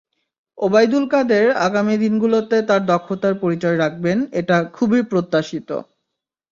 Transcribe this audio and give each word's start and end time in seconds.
ওবায়দুল 0.57 1.05
কাদের 1.07 1.45
আগামী 1.67 1.95
দিনগুলোতে 1.97 2.57
তাঁর 2.69 2.81
দক্ষতার 2.85 3.35
পরিচয় 3.43 3.77
রাখবেন, 3.77 4.17
এটা 4.39 4.57
খুবই 4.75 5.01
প্রত্যাশিত। 5.11 5.69